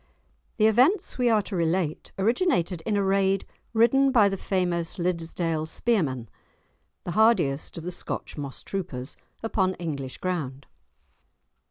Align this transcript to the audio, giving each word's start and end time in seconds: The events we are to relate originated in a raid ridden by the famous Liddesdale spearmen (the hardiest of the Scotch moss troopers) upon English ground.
The 0.57 0.65
events 0.65 1.19
we 1.19 1.29
are 1.29 1.43
to 1.43 1.55
relate 1.55 2.11
originated 2.17 2.81
in 2.87 2.97
a 2.97 3.03
raid 3.03 3.45
ridden 3.71 4.11
by 4.11 4.29
the 4.29 4.35
famous 4.35 4.97
Liddesdale 4.97 5.67
spearmen 5.67 6.27
(the 7.03 7.11
hardiest 7.11 7.77
of 7.77 7.83
the 7.83 7.91
Scotch 7.91 8.35
moss 8.35 8.63
troopers) 8.63 9.15
upon 9.43 9.75
English 9.75 10.17
ground. 10.17 10.65